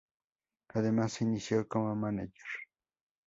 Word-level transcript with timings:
Además 0.69 1.13
se 1.13 1.25
inició 1.25 1.67
como 1.67 1.95
mánager. 1.95 2.41